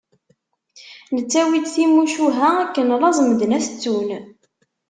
Nettawi-d 1.15 1.67
timucuha, 1.73 2.49
akken 2.63 2.87
laẓ 3.01 3.17
medden 3.23 3.55
ad 3.57 3.63
t-ttun. 3.65 4.09